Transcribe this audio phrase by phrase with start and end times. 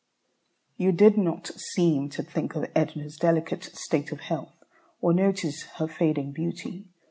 [0.77, 4.63] You did not seem to think of Edna's delicate state of health,
[4.99, 6.89] or notice her fading beauty.